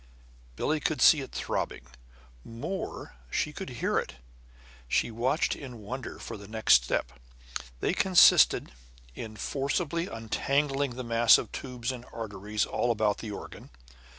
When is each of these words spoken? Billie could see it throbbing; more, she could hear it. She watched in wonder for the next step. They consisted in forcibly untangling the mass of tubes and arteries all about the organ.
Billie 0.55 0.79
could 0.79 0.99
see 0.99 1.21
it 1.21 1.31
throbbing; 1.31 1.85
more, 2.43 3.13
she 3.29 3.53
could 3.53 3.69
hear 3.69 3.99
it. 3.99 4.15
She 4.87 5.11
watched 5.11 5.55
in 5.55 5.77
wonder 5.77 6.17
for 6.17 6.37
the 6.37 6.47
next 6.47 6.83
step. 6.83 7.11
They 7.81 7.93
consisted 7.93 8.71
in 9.13 9.35
forcibly 9.35 10.07
untangling 10.07 10.95
the 10.95 11.03
mass 11.03 11.37
of 11.37 11.51
tubes 11.51 11.91
and 11.91 12.05
arteries 12.11 12.65
all 12.65 12.89
about 12.89 13.19
the 13.19 13.29
organ. 13.29 13.69